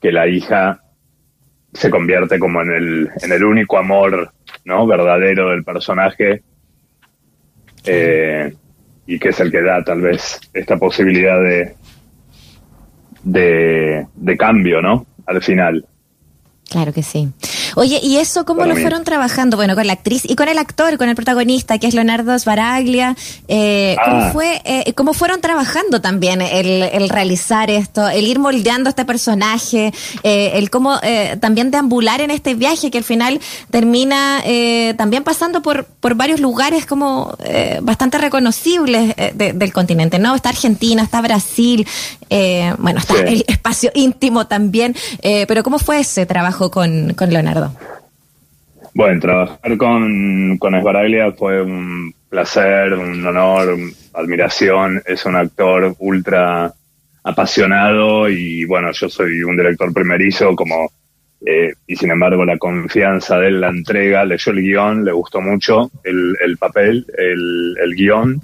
que 0.00 0.12
la 0.12 0.26
hija 0.26 0.80
se 1.72 1.90
convierte 1.90 2.38
como 2.38 2.62
en 2.62 2.72
el, 2.72 3.10
en 3.22 3.32
el 3.32 3.44
único 3.44 3.78
amor, 3.78 4.32
¿no? 4.64 4.86
Verdadero 4.86 5.50
del 5.50 5.64
personaje. 5.64 6.42
Eh, 7.84 8.52
y 9.06 9.18
que 9.18 9.30
es 9.30 9.40
el 9.40 9.50
que 9.50 9.62
da 9.62 9.82
tal 9.82 10.00
vez 10.00 10.40
esta 10.54 10.76
posibilidad 10.76 11.42
de, 11.42 11.74
de, 13.24 14.06
de 14.14 14.36
cambio, 14.36 14.80
¿no? 14.80 15.06
Al 15.26 15.42
final. 15.42 15.84
Claro 16.70 16.92
que 16.92 17.02
sí. 17.02 17.28
Oye, 17.76 18.00
¿y 18.02 18.16
eso 18.16 18.44
cómo 18.44 18.66
lo 18.66 18.74
fueron 18.76 19.04
trabajando? 19.04 19.56
Bueno, 19.56 19.74
con 19.74 19.86
la 19.86 19.94
actriz 19.94 20.22
y 20.24 20.36
con 20.36 20.48
el 20.48 20.58
actor, 20.58 20.98
con 20.98 21.08
el 21.08 21.14
protagonista, 21.14 21.78
que 21.78 21.86
es 21.86 21.94
Leonardo 21.94 22.38
Sbaraglia. 22.38 23.16
Eh, 23.48 23.96
¿cómo, 24.04 24.16
ah. 24.16 24.30
fue, 24.32 24.62
eh, 24.64 24.92
¿Cómo 24.94 25.14
fueron 25.14 25.40
trabajando 25.40 26.00
también 26.00 26.42
el, 26.42 27.08
realizar 27.08 27.70
esto, 27.70 28.08
el 28.08 28.26
ir 28.26 28.38
moldeando 28.38 28.88
este 28.88 29.04
personaje, 29.04 29.92
eh, 30.22 30.52
el 30.54 30.70
cómo 30.70 30.98
eh, 31.02 31.36
también 31.40 31.70
deambular 31.70 32.20
en 32.20 32.30
este 32.30 32.54
viaje 32.54 32.90
que 32.90 32.98
al 32.98 33.04
final 33.04 33.40
termina 33.70 34.40
eh, 34.44 34.94
también 34.96 35.24
pasando 35.24 35.62
por, 35.62 35.84
por 35.84 36.14
varios 36.14 36.40
lugares 36.40 36.86
como 36.86 37.36
eh, 37.44 37.78
bastante 37.82 38.18
reconocibles 38.18 39.14
de, 39.34 39.52
del 39.52 39.72
continente, 39.72 40.18
¿no? 40.18 40.34
Está 40.34 40.50
Argentina, 40.50 41.02
está 41.02 41.20
Brasil, 41.20 41.86
bueno, 42.78 42.98
está 43.00 43.14
el 43.20 43.44
espacio 43.46 43.90
íntimo 43.94 44.46
también, 44.46 44.96
pero 45.20 45.62
¿cómo 45.62 45.78
fue 45.78 46.00
ese 46.00 46.26
trabajo 46.26 46.70
con, 46.70 47.14
con 47.14 47.30
Leonardo? 47.30 47.61
Bueno, 48.94 49.20
trabajar 49.20 49.76
con, 49.78 50.58
con 50.58 50.74
Esbaraglia 50.74 51.32
fue 51.32 51.62
un 51.62 52.14
placer, 52.28 52.92
un 52.94 53.24
honor, 53.26 53.76
admiración. 54.12 55.02
Es 55.06 55.24
un 55.24 55.36
actor 55.36 55.94
ultra 55.98 56.72
apasionado 57.24 58.28
y 58.28 58.64
bueno, 58.64 58.90
yo 58.92 59.08
soy 59.08 59.42
un 59.42 59.56
director 59.56 59.92
primerizo 59.92 60.56
como 60.56 60.90
eh, 61.44 61.72
y 61.86 61.96
sin 61.96 62.10
embargo 62.10 62.44
la 62.44 62.58
confianza 62.58 63.38
de 63.38 63.48
él 63.48 63.60
la 63.60 63.68
entrega, 63.68 64.24
leyó 64.24 64.52
el 64.52 64.60
guion, 64.60 65.04
le 65.04 65.12
gustó 65.12 65.40
mucho 65.40 65.90
el, 66.04 66.36
el 66.40 66.56
papel, 66.56 67.06
el, 67.16 67.94
guion 67.94 68.40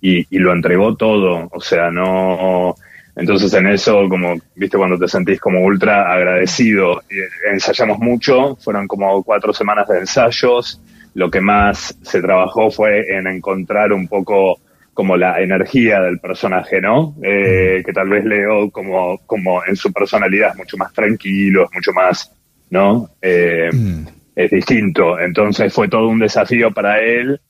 y 0.00 0.38
lo 0.38 0.52
entregó 0.52 0.96
todo. 0.96 1.48
O 1.50 1.60
sea, 1.60 1.90
no 1.90 2.74
entonces 3.18 3.52
en 3.54 3.66
eso, 3.66 4.08
como, 4.08 4.36
viste, 4.54 4.78
cuando 4.78 4.96
te 4.96 5.08
sentís 5.08 5.40
como 5.40 5.60
ultra 5.60 6.12
agradecido, 6.12 7.02
ensayamos 7.50 7.98
mucho, 7.98 8.54
fueron 8.56 8.86
como 8.86 9.24
cuatro 9.24 9.52
semanas 9.52 9.88
de 9.88 9.98
ensayos, 9.98 10.80
lo 11.14 11.28
que 11.28 11.40
más 11.40 11.98
se 12.00 12.22
trabajó 12.22 12.70
fue 12.70 13.12
en 13.12 13.26
encontrar 13.26 13.92
un 13.92 14.06
poco 14.06 14.60
como 14.94 15.16
la 15.16 15.40
energía 15.40 16.00
del 16.00 16.20
personaje, 16.20 16.80
¿no? 16.80 17.16
Eh, 17.22 17.82
que 17.84 17.92
tal 17.92 18.08
vez 18.08 18.24
Leo 18.24 18.70
como, 18.70 19.18
como 19.26 19.64
en 19.64 19.74
su 19.74 19.92
personalidad 19.92 20.50
es 20.50 20.56
mucho 20.56 20.76
más 20.76 20.92
tranquilo, 20.92 21.64
es 21.64 21.74
mucho 21.74 21.92
más, 21.92 22.32
¿no? 22.70 23.10
Eh, 23.20 23.68
mm. 23.72 24.06
Es 24.36 24.50
distinto. 24.50 25.18
Entonces 25.18 25.74
fue 25.74 25.88
todo 25.88 26.08
un 26.08 26.20
desafío 26.20 26.70
para 26.70 27.00
él 27.00 27.40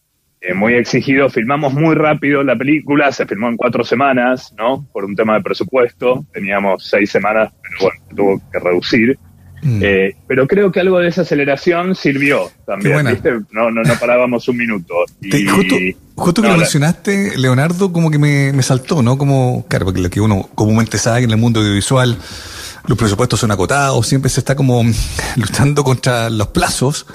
eh, 0.41 0.55
muy 0.55 0.75
exigido. 0.75 1.29
Filmamos 1.29 1.73
muy 1.73 1.95
rápido 1.95 2.43
la 2.43 2.57
película, 2.57 3.11
se 3.13 3.27
filmó 3.27 3.49
en 3.49 3.57
cuatro 3.57 3.85
semanas, 3.85 4.55
¿no? 4.57 4.87
Por 4.93 5.05
un 5.05 5.17
tema 5.17 5.35
de 5.35 5.43
presupuesto. 5.43 6.25
Teníamos 6.33 6.87
seis 6.87 7.11
semanas, 7.11 7.53
pero 7.63 7.77
bueno, 7.81 8.01
tuvo 8.17 8.51
que 8.53 8.59
reducir. 8.59 9.19
Mm. 9.63 9.81
Eh, 9.83 10.17
pero 10.29 10.47
creo 10.47 10.71
que 10.71 10.79
algo 10.79 11.01
de 11.01 11.09
esa 11.09 11.23
aceleración 11.23 11.97
sirvió 11.97 12.49
también, 12.65 13.05
¿viste? 13.07 13.33
No, 13.51 13.71
no, 13.73 13.83
no 13.83 13.95
parábamos 13.99 14.47
un 14.49 14.57
minuto. 14.57 14.95
Y, 15.21 15.47
justo, 15.47 15.75
justo 16.15 16.43
que 16.43 16.49
lo 16.49 16.57
mencionaste, 16.57 17.37
Leonardo, 17.37 17.93
como 17.93 18.11
que 18.11 18.19
me, 18.19 18.53
me 18.53 18.63
saltó, 18.63 19.03
¿no? 19.03 19.19
Como, 19.19 19.67
claro, 19.67 19.87
porque 19.87 20.01
lo 20.01 20.11
que 20.11 20.21
uno 20.21 20.49
comúnmente 20.55 20.99
sabe 20.99 21.25
en 21.25 21.31
el 21.33 21.37
mundo 21.37 21.59
audiovisual 21.59 22.17
los 22.87 22.97
presupuestos 22.97 23.41
son 23.41 23.51
acotados, 23.51 24.07
siempre 24.07 24.31
se 24.31 24.41
está 24.41 24.55
como 24.55 24.83
luchando 25.37 25.85
contra 25.85 26.31
los 26.31 26.49
plazos. 26.49 27.07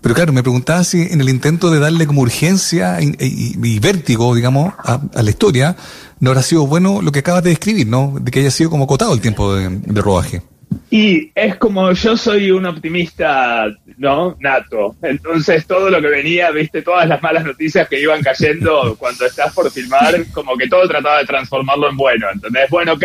Pero 0.00 0.14
claro, 0.14 0.32
me 0.32 0.42
preguntaba 0.42 0.84
si 0.84 1.02
en 1.02 1.20
el 1.20 1.28
intento 1.28 1.70
de 1.70 1.78
darle 1.78 2.06
como 2.06 2.22
urgencia 2.22 2.98
y, 3.00 3.78
vértigo, 3.78 4.34
digamos, 4.34 4.74
a, 4.78 5.00
la 5.22 5.30
historia, 5.30 5.76
no 6.20 6.30
habrá 6.30 6.42
sido 6.42 6.66
bueno 6.66 7.02
lo 7.02 7.12
que 7.12 7.20
acabas 7.20 7.42
de 7.44 7.50
describir, 7.50 7.86
¿no? 7.86 8.14
De 8.20 8.30
que 8.30 8.40
haya 8.40 8.50
sido 8.50 8.70
como 8.70 8.84
acotado 8.84 9.14
el 9.14 9.20
tiempo 9.20 9.54
de 9.54 10.02
rodaje. 10.02 10.42
Y 10.90 11.32
es 11.34 11.56
como 11.56 11.90
yo 11.92 12.16
soy 12.16 12.50
un 12.50 12.66
optimista, 12.66 13.66
¿no? 13.96 14.36
Nato. 14.40 14.96
Entonces 15.02 15.66
todo 15.66 15.90
lo 15.90 16.00
que 16.00 16.08
venía, 16.08 16.50
viste, 16.50 16.82
todas 16.82 17.08
las 17.08 17.22
malas 17.22 17.44
noticias 17.44 17.88
que 17.88 18.00
iban 18.00 18.22
cayendo 18.22 18.94
cuando 18.98 19.26
estás 19.26 19.54
por 19.54 19.70
filmar, 19.70 20.14
como 20.32 20.56
que 20.56 20.68
todo 20.68 20.86
trataba 20.86 21.18
de 21.18 21.26
transformarlo 21.26 21.88
en 21.88 21.96
bueno. 21.96 22.26
¿Entendés? 22.32 22.68
Bueno, 22.70 22.92
ok, 22.92 23.04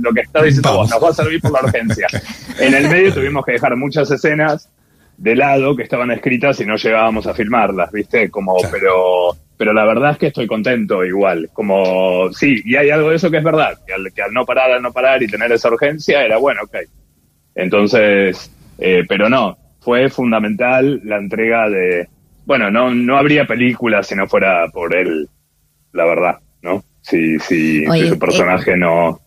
lo 0.00 0.12
que 0.12 0.20
estás 0.20 0.44
diciendo 0.44 0.76
vos, 0.76 0.90
nos 0.90 1.02
va 1.02 1.10
a 1.10 1.12
servir 1.12 1.40
por 1.40 1.52
la 1.52 1.60
urgencia. 1.62 2.06
En 2.58 2.74
el 2.74 2.88
medio 2.88 3.12
tuvimos 3.12 3.44
que 3.44 3.52
dejar 3.52 3.76
muchas 3.76 4.10
escenas 4.10 4.70
de 5.18 5.36
lado 5.36 5.76
que 5.76 5.82
estaban 5.82 6.10
escritas 6.10 6.58
y 6.60 6.64
no 6.64 6.76
llegábamos 6.76 7.26
a 7.26 7.34
filmarlas, 7.34 7.92
¿viste? 7.92 8.30
Como, 8.30 8.56
pero, 8.70 9.36
pero 9.58 9.74
la 9.74 9.84
verdad 9.84 10.12
es 10.12 10.18
que 10.18 10.26
estoy 10.28 10.46
contento 10.46 11.04
igual. 11.04 11.50
Como, 11.52 12.32
sí, 12.32 12.62
y 12.64 12.76
hay 12.76 12.88
algo 12.88 13.10
de 13.10 13.16
eso 13.16 13.30
que 13.30 13.36
es 13.36 13.44
verdad, 13.44 13.78
que 13.86 13.92
al, 13.92 14.10
que 14.10 14.22
al 14.22 14.32
no 14.32 14.46
parar, 14.46 14.70
al 14.70 14.82
no 14.82 14.90
parar 14.90 15.22
y 15.22 15.26
tener 15.26 15.52
esa 15.52 15.68
urgencia 15.68 16.24
era 16.24 16.38
bueno, 16.38 16.62
ok 16.64 16.76
entonces, 17.56 18.50
eh, 18.78 19.04
pero 19.08 19.28
no, 19.28 19.56
fue 19.80 20.08
fundamental 20.10 21.00
la 21.04 21.16
entrega 21.16 21.68
de, 21.68 22.08
bueno, 22.44 22.70
no, 22.70 22.94
no 22.94 23.16
habría 23.16 23.46
película 23.46 24.02
si 24.02 24.14
no 24.14 24.28
fuera 24.28 24.68
por 24.68 24.94
él, 24.94 25.28
la 25.92 26.04
verdad, 26.04 26.38
¿no? 26.62 26.84
Si, 27.00 27.38
si, 27.38 27.86
si 27.86 28.08
su 28.08 28.18
personaje 28.18 28.72
eh, 28.72 28.76
no, 28.76 29.20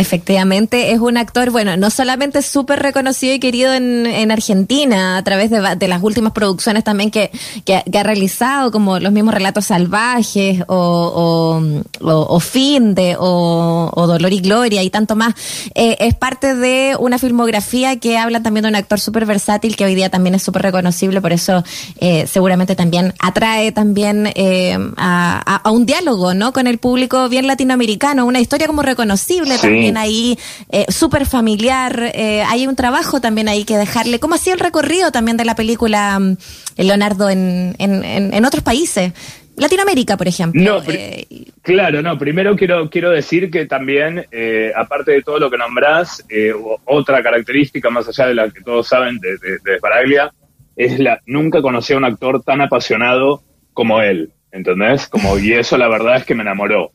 Efectivamente, 0.00 0.92
es 0.92 0.98
un 0.98 1.18
actor, 1.18 1.50
bueno, 1.50 1.76
no 1.76 1.90
solamente 1.90 2.40
súper 2.40 2.80
reconocido 2.80 3.34
y 3.34 3.38
querido 3.38 3.74
en, 3.74 4.06
en 4.06 4.30
Argentina 4.30 5.18
a 5.18 5.22
través 5.22 5.50
de, 5.50 5.60
de, 5.76 5.88
las 5.88 6.02
últimas 6.02 6.32
producciones 6.32 6.84
también 6.84 7.10
que, 7.10 7.30
que, 7.66 7.82
ha 7.98 8.02
realizado, 8.02 8.70
como 8.70 8.98
los 8.98 9.12
mismos 9.12 9.34
relatos 9.34 9.66
salvajes 9.66 10.62
o, 10.68 11.60
o, 12.00 12.10
o, 12.10 12.40
Finde 12.40 13.16
o, 13.18 13.90
o, 13.94 14.06
Dolor 14.06 14.32
y 14.32 14.40
Gloria 14.40 14.82
y 14.82 14.88
tanto 14.88 15.16
más. 15.16 15.34
Eh, 15.74 15.98
es 16.00 16.14
parte 16.14 16.54
de 16.54 16.96
una 16.98 17.18
filmografía 17.18 17.96
que 17.96 18.16
habla 18.16 18.42
también 18.42 18.62
de 18.62 18.70
un 18.70 18.76
actor 18.76 19.00
súper 19.00 19.26
versátil 19.26 19.76
que 19.76 19.84
hoy 19.84 19.94
día 19.94 20.08
también 20.08 20.34
es 20.34 20.42
súper 20.42 20.62
reconocible, 20.62 21.20
por 21.20 21.34
eso 21.34 21.62
eh, 21.98 22.26
seguramente 22.26 22.74
también 22.74 23.12
atrae 23.18 23.70
también 23.70 24.32
eh, 24.34 24.78
a, 24.96 25.60
a, 25.62 25.70
un 25.70 25.84
diálogo, 25.84 26.32
¿no? 26.32 26.54
Con 26.54 26.66
el 26.66 26.78
público 26.78 27.28
bien 27.28 27.46
latinoamericano, 27.46 28.24
una 28.24 28.40
historia 28.40 28.66
como 28.66 28.80
reconocible 28.80 29.58
también 29.58 29.89
ahí, 29.96 30.38
eh, 30.70 30.86
súper 30.88 31.26
familiar. 31.26 32.10
Eh, 32.14 32.42
hay 32.42 32.66
un 32.66 32.76
trabajo 32.76 33.20
también 33.20 33.48
ahí 33.48 33.64
que 33.64 33.76
dejarle. 33.76 34.20
¿Cómo 34.20 34.34
ha 34.34 34.38
sido 34.38 34.54
el 34.54 34.60
recorrido 34.60 35.12
también 35.12 35.36
de 35.36 35.44
la 35.44 35.54
película 35.54 36.18
mm, 36.18 36.36
Leonardo 36.76 37.30
en, 37.30 37.74
en, 37.78 38.04
en, 38.04 38.44
otros 38.44 38.62
países? 38.62 39.12
Latinoamérica, 39.60 40.16
por 40.16 40.26
ejemplo. 40.26 40.62
No, 40.62 40.82
eh, 40.88 41.26
claro, 41.62 42.00
no. 42.00 42.18
Primero 42.18 42.56
quiero, 42.56 42.88
quiero 42.88 43.10
decir 43.10 43.50
que 43.50 43.66
también, 43.66 44.26
eh, 44.32 44.72
aparte 44.74 45.12
de 45.12 45.22
todo 45.22 45.38
lo 45.38 45.50
que 45.50 45.58
nombrás, 45.58 46.24
eh, 46.30 46.52
otra 46.86 47.22
característica, 47.22 47.90
más 47.90 48.08
allá 48.08 48.28
de 48.28 48.34
la 48.34 48.50
que 48.50 48.62
todos 48.62 48.88
saben 48.88 49.18
de, 49.18 49.36
de, 49.36 49.58
de 49.62 50.30
es 50.76 50.98
la 50.98 51.20
nunca 51.26 51.60
conocí 51.60 51.92
a 51.92 51.98
un 51.98 52.06
actor 52.06 52.42
tan 52.42 52.62
apasionado 52.62 53.42
como 53.74 54.00
él. 54.00 54.32
¿Entendés? 54.52 55.06
Como, 55.06 55.38
y 55.38 55.52
eso 55.52 55.76
la 55.78 55.88
verdad 55.88 56.16
es 56.16 56.24
que 56.24 56.34
me 56.34 56.42
enamoró 56.42 56.90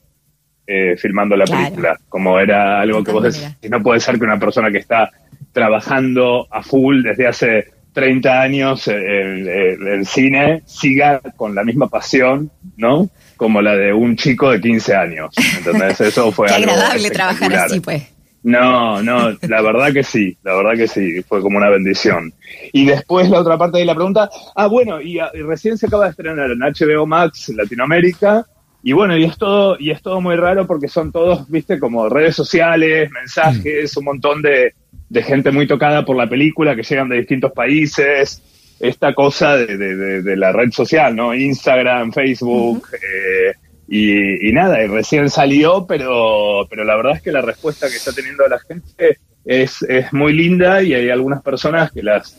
eh, 0.68 0.96
filmando 0.98 1.36
la 1.36 1.46
película. 1.46 2.00
Como 2.10 2.40
era 2.40 2.82
algo 2.82 3.04
que 3.04 3.12
vos 3.12 3.24
decís, 3.24 3.70
no 3.70 3.82
puede 3.82 4.00
ser 4.00 4.18
que 4.18 4.26
una 4.26 4.40
persona 4.40 4.72
que 4.72 4.80
está 4.80 5.12
trabajando 5.52 6.48
a 6.52 6.62
full 6.62 7.04
desde 7.04 7.28
hace 7.28 7.66
30 7.94 8.42
años 8.42 8.88
en, 8.90 9.48
el 9.48 10.06
cine 10.06 10.62
siga 10.66 11.22
con 11.38 11.56
la 11.56 11.64
misma 11.64 11.88
pasión, 11.88 12.52
¿no? 12.76 13.10
Como 13.38 13.62
la 13.62 13.76
de 13.76 13.94
un 13.94 14.18
chico 14.18 14.52
de 14.52 14.60
15 14.60 14.96
años. 14.96 15.36
Entonces 15.58 16.02
eso 16.02 16.32
fue 16.34 16.48
Qué 16.48 16.56
agradable 16.56 17.10
trabajar 17.10 17.54
así, 17.54 17.80
pues. 17.80 18.04
No, 18.44 19.02
no, 19.02 19.32
la 19.42 19.62
verdad 19.62 19.92
que 19.92 20.04
sí, 20.04 20.38
la 20.44 20.54
verdad 20.56 20.76
que 20.76 20.88
sí, 20.88 21.24
fue 21.24 21.42
como 21.42 21.58
una 21.58 21.70
bendición. 21.70 22.32
Y 22.74 22.86
después 22.86 23.28
la 23.30 23.40
otra 23.40 23.58
parte 23.58 23.80
de 23.80 23.86
la 23.86 23.96
pregunta, 23.96 24.30
ah, 24.56 24.68
bueno, 24.68 25.02
y, 25.02 25.18
y 25.18 25.42
recién 25.42 25.80
se 25.80 25.88
acaba 25.88 26.04
de 26.04 26.12
estrenar 26.12 26.52
en 26.52 26.60
HBO 26.60 27.08
Max 27.08 27.50
Latinoamérica, 27.50 28.46
y 28.88 28.94
bueno, 28.94 29.18
y 29.18 29.24
es 29.24 29.36
todo, 29.36 29.78
y 29.80 29.90
es 29.90 30.00
todo 30.04 30.22
muy 30.22 30.36
raro 30.36 30.68
porque 30.68 30.88
son 30.88 31.12
todos, 31.12 31.50
viste, 31.50 31.80
como 31.80 32.08
redes 32.08 32.36
sociales, 32.36 33.10
mensajes, 33.10 33.98
un 33.98 34.06
montón 34.06 34.44
de, 34.44 34.76
de 35.10 35.24
gente 35.24 35.50
muy 35.50 35.66
tocada 35.66 36.06
por 36.06 36.16
la 36.16 36.30
película 36.30 36.76
que 36.76 36.84
llegan 36.84 37.10
de 37.10 37.18
distintos 37.18 37.52
países. 37.52 38.44
esta 38.80 39.16
cosa 39.16 39.58
de, 39.58 39.76
de, 39.76 40.22
de, 40.22 40.38
la 40.38 40.52
red 40.52 40.70
social, 40.70 41.16
¿no? 41.16 41.34
Instagram, 41.34 42.12
Facebook, 42.14 42.88
eh, 42.94 43.54
y, 43.88 44.50
y, 44.50 44.54
nada, 44.54 44.84
y 44.84 44.86
recién 44.86 45.32
salió, 45.32 45.88
pero, 45.88 46.68
pero 46.70 46.84
la 46.84 46.96
verdad 46.96 47.16
es 47.16 47.24
que 47.24 47.32
la 47.32 47.42
respuesta 47.42 47.90
que 47.90 47.96
está 47.96 48.14
teniendo 48.14 48.48
la 48.48 48.60
gente 48.60 49.18
es, 49.44 49.82
es 49.82 50.14
muy 50.14 50.32
linda 50.32 50.84
y 50.84 50.94
hay 50.94 51.10
algunas 51.10 51.42
personas 51.42 51.92
que 51.92 52.04
las 52.04 52.38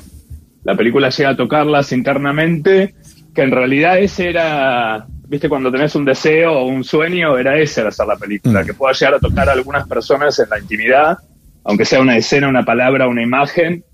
la 0.62 0.76
película 0.76 1.10
llega 1.10 1.30
a 1.30 1.36
tocarlas 1.36 1.90
internamente, 1.90 2.94
que 3.34 3.42
en 3.42 3.50
realidad 3.50 3.98
ese 3.98 4.28
era, 4.28 5.06
viste, 5.28 5.48
cuando 5.48 5.70
tenés 5.70 5.94
un 5.94 6.04
deseo 6.04 6.52
o 6.52 6.64
un 6.66 6.84
sueño, 6.84 7.36
era 7.36 7.58
ese 7.58 7.80
el 7.80 7.88
hacer 7.88 8.06
la 8.06 8.16
película, 8.16 8.64
que 8.64 8.74
pueda 8.74 8.92
llegar 8.92 9.14
a 9.14 9.18
tocar 9.18 9.48
a 9.48 9.52
algunas 9.52 9.86
personas 9.86 10.38
en 10.38 10.48
la 10.48 10.58
intimidad, 10.58 11.18
aunque 11.64 11.84
sea 11.84 12.00
una 12.00 12.16
escena, 12.16 12.48
una 12.48 12.64
palabra, 12.64 13.08
una 13.08 13.22
imagen. 13.22 13.84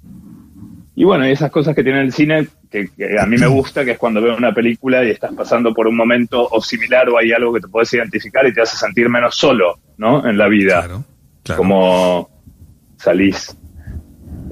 Y 0.95 1.05
bueno, 1.05 1.27
y 1.27 1.31
esas 1.31 1.51
cosas 1.51 1.75
que 1.75 1.83
tiene 1.83 2.03
el 2.03 2.13
cine, 2.13 2.49
que, 2.71 2.91
a 3.19 3.27
mí 3.27 3.39
me 3.39 3.47
gusta, 3.47 3.85
que 3.85 3.93
es 3.93 3.99
cuando 3.99 4.21
veo 4.21 4.37
una 4.37 4.53
película 4.53 5.03
y 5.05 5.11
estás 5.11 5.33
pasando 5.35 5.73
por 5.73 5.87
un 5.87 5.97
momento 5.97 6.47
o 6.51 6.61
similar 6.61 7.09
o 7.09 7.19
hay 7.19 7.33
algo 7.33 7.53
que 7.53 7.61
te 7.61 7.69
puedes 7.69 7.93
identificar 7.95 8.47
y 8.47 8.53
te 8.53 8.61
hace 8.61 8.77
sentir 8.77 9.09
menos 9.09 9.35
solo, 9.35 9.79
¿no? 9.97 10.27
En 10.29 10.37
la 10.37 10.49
vida. 10.49 10.81
Claro, 10.81 11.05
Como 11.57 12.31
salís. 12.99 13.57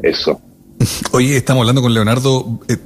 Eso. 0.03 0.41
Oye, 1.13 1.37
estamos 1.37 1.63
hablando 1.63 1.83
con 1.83 1.93
Leonardo. 1.93 2.61
Eh, 2.69 2.77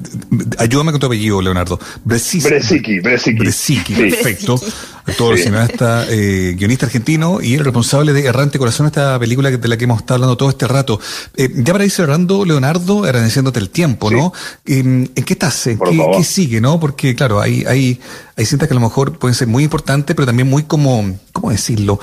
ayúdame 0.59 0.93
con 0.93 1.01
tu 1.01 1.07
apellido, 1.07 1.41
Leonardo. 1.41 1.79
Bresicki. 2.05 3.01
Bresicki, 3.01 3.95
perfecto. 3.95 4.61
Actor, 5.07 5.39
cineasta, 5.39 6.07
eh, 6.09 6.55
guionista 6.57 6.87
argentino 6.87 7.41
y 7.43 7.55
el 7.55 7.65
responsable 7.65 8.15
de 8.15 8.25
Errante 8.25 8.59
Corazón, 8.59 8.87
esta 8.87 9.19
película 9.19 9.51
de 9.51 9.69
la 9.69 9.77
que 9.77 9.85
hemos 9.85 9.99
estado 10.01 10.15
hablando 10.15 10.37
todo 10.37 10.49
este 10.49 10.67
rato. 10.67 10.99
Eh, 11.37 11.51
ya 11.57 11.73
para 11.73 11.85
ir 11.85 11.91
cerrando, 11.91 12.45
Leonardo, 12.45 13.05
agradeciéndote 13.05 13.61
el 13.61 13.69
tiempo, 13.69 14.11
¿no? 14.11 14.33
¿En 14.65 15.09
qué 15.09 15.35
estás? 15.35 15.65
¿Qué, 15.65 15.79
¿Qué, 16.17 16.25
sigue, 16.25 16.61
no? 16.61 16.81
Porque, 16.81 17.15
claro, 17.15 17.41
hay, 17.41 17.65
hay, 17.67 18.01
hay 18.37 18.47
cintas 18.47 18.69
que 18.69 18.75
a 18.75 18.77
lo 18.77 18.81
mejor 18.81 19.19
pueden 19.19 19.35
ser 19.35 19.47
muy 19.47 19.65
importantes, 19.65 20.17
pero 20.17 20.27
también 20.27 20.49
muy 20.49 20.65
como, 20.65 21.17
¿cómo 21.33 21.51
decirlo? 21.51 22.01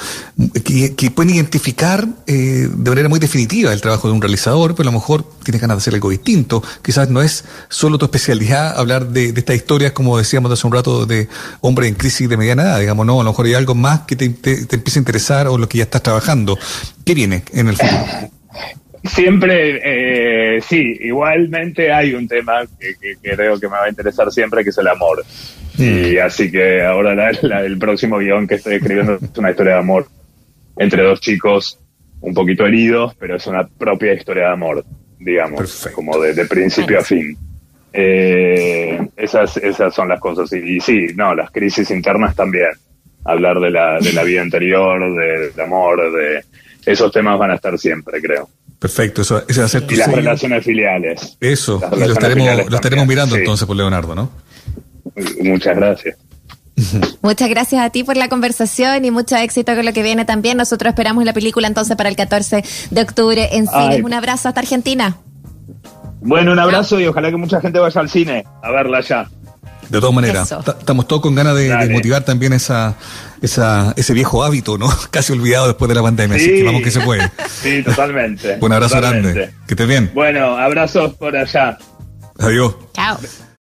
Que, 0.64 1.12
pueden 1.14 1.36
identificar 1.36 2.08
eh, 2.26 2.70
de 2.74 2.90
manera 2.90 3.10
muy 3.10 3.20
definitiva 3.20 3.74
el 3.74 3.82
trabajo 3.82 4.08
de 4.08 4.14
un 4.14 4.22
realizador, 4.22 4.74
pero 4.74 4.90
a 4.90 4.94
lo 4.94 5.00
mejor 5.00 5.26
tienes 5.44 5.62
ganas 5.62 5.78
de 5.78 5.80
hacer 5.80 5.94
algo 5.94 6.10
distinto. 6.10 6.64
Quizás 6.82 7.10
no 7.10 7.22
es 7.22 7.44
solo 7.68 7.98
tu 7.98 8.06
especialidad 8.06 8.78
hablar 8.80 9.10
de, 9.10 9.34
de 9.34 9.40
estas 9.40 9.58
historias, 9.58 9.92
como 9.92 10.18
decíamos 10.18 10.52
hace 10.52 10.66
un 10.66 10.74
rato, 10.74 11.06
de 11.06 11.28
hombre 11.60 11.88
en 11.88 11.96
crisis 11.96 12.30
de 12.30 12.38
mediana 12.38 12.64
edad, 12.64 12.80
digamos, 12.80 13.06
¿no? 13.06 13.20
A 13.20 13.24
lo 13.24 13.32
mejor 13.32 13.46
hay 13.46 13.54
algo 13.54 13.76
más 13.76 14.02
que 14.02 14.16
te, 14.16 14.30
te, 14.30 14.76
empiece 14.76 15.00
a 15.00 15.02
interesar 15.02 15.48
o 15.48 15.58
lo 15.58 15.68
que 15.68 15.80
ya 15.80 15.84
estás 15.84 16.02
trabajando. 16.02 16.58
¿Qué 17.04 17.14
viene 17.14 17.44
en 17.52 17.68
el 17.68 17.76
futuro? 17.76 18.06
Siempre, 19.04 19.82
eh, 19.84 20.62
sí, 20.62 20.98
igualmente 21.02 21.92
hay 21.92 22.14
un 22.14 22.28
tema 22.28 22.62
que, 22.80 22.96
creo 23.22 23.60
que 23.60 23.68
me 23.68 23.74
va 23.74 23.86
a 23.86 23.90
interesar 23.90 24.32
siempre, 24.32 24.64
que 24.64 24.70
es 24.70 24.78
el 24.78 24.88
amor. 24.88 25.24
Y 25.78 26.18
así 26.18 26.52
que 26.52 26.84
ahora 26.84 27.32
el 27.32 27.80
próximo 27.80 28.20
guion 28.20 28.48
que 28.48 28.56
estoy 28.56 28.76
escribiendo 28.76 29.16
es 29.16 29.38
una 29.38 29.50
historia 29.50 29.74
de 29.74 29.80
amor 29.80 30.08
entre 30.78 31.04
dos 31.04 31.20
chicos 31.20 31.80
un 32.20 32.34
poquito 32.36 32.66
heridos, 32.66 33.16
pero 33.16 33.36
es 33.36 33.48
una 33.48 33.68
propia 33.68 34.14
historia 34.14 34.48
de 34.48 34.54
amor, 34.54 34.86
digamos, 35.20 35.90
como 35.94 36.20
de, 36.20 36.46
principio 36.46 37.00
a 37.00 37.04
fin. 37.04 37.36
Eh, 37.92 39.00
esas, 39.18 39.58
esas 39.58 39.94
son 39.94 40.10
las 40.10 40.20
cosas. 40.20 40.54
Y, 40.54 40.80
sí, 40.80 41.08
no, 41.16 41.34
las 41.34 41.50
crisis 41.50 41.90
internas 41.90 42.36
también. 42.36 42.70
Hablar 43.26 43.60
de 43.60 43.72
la, 43.72 44.00
de 44.00 44.14
la 44.14 44.24
vida 44.24 44.42
anterior, 44.42 45.00
del 45.16 45.60
amor, 45.60 46.12
de 46.12 46.44
esos 46.86 47.12
temas 47.12 47.38
van 47.38 47.52
a 47.52 47.56
estar 47.56 47.78
siempre, 47.78 48.22
creo. 48.22 48.50
Perfecto, 48.82 49.22
eso, 49.22 49.44
ese 49.48 49.60
va 49.60 49.68
a 49.68 49.70
ser 49.70 49.86
tu 49.86 49.94
Y 49.94 49.98
las 49.98 50.12
relaciones 50.12 50.66
filiales. 50.66 51.38
Eso, 51.40 51.80
y 51.96 52.00
lo 52.00 52.14
estaremos, 52.14 52.68
lo 52.68 52.76
estaremos 52.76 53.06
mirando 53.06 53.36
entonces 53.36 53.68
por 53.68 53.78
Leonardo, 53.78 54.16
¿no? 54.16 54.32
Muchas 55.44 55.76
gracias. 55.76 56.18
Muchas 57.22 57.48
gracias 57.48 57.80
a 57.80 57.92
ti 57.92 58.04
por 58.04 58.18
la 58.18 58.28
conversación 58.28 59.06
y 59.06 59.12
mucho 59.12 59.36
éxito 59.36 59.76
con 59.76 59.86
lo 59.86 59.94
que 59.94 60.02
viene 60.02 60.26
también. 60.26 60.58
Nosotros 60.58 60.90
esperamos 60.90 61.24
la 61.26 61.34
película 61.34 61.68
entonces 61.68 61.96
para 61.96 62.10
el 62.10 62.16
14 62.16 62.64
de 62.90 63.02
octubre 63.02 63.50
en 63.52 63.68
cine. 63.68 64.02
Un 64.04 64.14
abrazo 64.14 64.50
hasta 64.50 64.62
Argentina. 64.62 65.16
Bueno, 66.22 66.52
un 66.52 66.58
abrazo 66.58 67.00
y 67.00 67.06
ojalá 67.06 67.30
que 67.30 67.38
mucha 67.38 67.62
gente 67.62 67.78
vaya 67.78 68.02
al 68.02 68.10
cine 68.10 68.46
a 68.64 68.72
verla 68.72 69.02
ya. 69.02 69.30
De 69.90 70.00
todas 70.00 70.16
maneras, 70.16 70.52
estamos 70.80 71.08
todos 71.08 71.22
con 71.22 71.36
ganas 71.36 71.56
de, 71.56 71.88
motivar 71.92 72.24
también 72.24 72.54
esa, 72.54 72.96
esa, 73.42 73.94
ese 73.98 74.14
viejo 74.14 74.44
hábito, 74.44 74.78
¿no? 74.78 74.90
Casi 75.12 75.34
olvidado 75.34 75.68
después 75.68 75.90
de 75.90 75.96
la 75.96 76.02
pandemia, 76.02 76.38
así 76.38 76.48
que 76.48 76.64
vamos 76.64 76.82
que 76.82 76.92
se 76.92 77.02
puede. 77.02 77.30
Sí, 77.62 77.84
totalmente. 77.84 78.58
un 78.62 78.74
abrazo 78.74 78.98
grande. 78.98 79.52
Que 79.68 79.74
estés 79.76 79.88
bien. 79.88 80.10
Bueno, 80.16 80.58
abrazos 80.58 81.14
por 81.14 81.36
allá. 81.36 81.78
Adiós. 82.40 82.76
Chao. 82.94 83.20